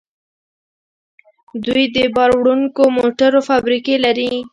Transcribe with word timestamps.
دوی 1.65 1.83
د 1.95 1.97
بار 2.15 2.31
وړونکو 2.35 2.83
موټرو 2.97 3.39
فابریکې 3.49 3.95
لري. 4.05 4.31